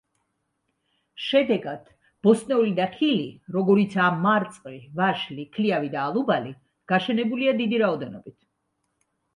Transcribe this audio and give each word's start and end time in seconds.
შედეგად, 1.25 1.83
ბოსტნეული 2.27 2.73
და 2.81 2.87
ხილი, 2.95 3.27
როგორიცაა 3.59 4.17
მარწყვი, 4.25 4.83
ვაშლი, 5.03 5.49
ქლიავი 5.59 5.93
და 5.99 6.03
ალუბალი 6.09 6.59
გაშენებულია 6.95 7.59
დიდი 7.63 7.85
რაოდენობით. 7.87 8.39